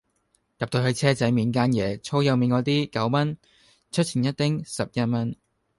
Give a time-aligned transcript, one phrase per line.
[0.57, 3.37] 入到去車仔麵間野粗幼麵果啲九蚊
[3.91, 5.35] 出前一丁十一蚊